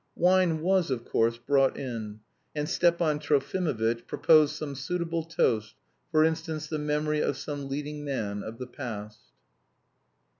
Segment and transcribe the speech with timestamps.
[0.15, 2.21] Wine was, of course, brought in,
[2.55, 5.75] and Stepan Trofimovitch proposed some suitable toast,
[6.11, 9.19] for instance the memory of some leading man of the past.